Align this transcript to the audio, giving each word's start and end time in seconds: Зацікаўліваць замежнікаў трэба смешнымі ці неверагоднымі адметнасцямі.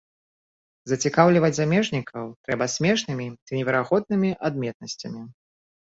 Зацікаўліваць 0.91 1.51
замежнікаў 1.57 2.25
трэба 2.47 2.65
смешнымі 2.79 3.27
ці 3.45 3.51
неверагоднымі 3.61 4.31
адметнасцямі. 4.51 5.21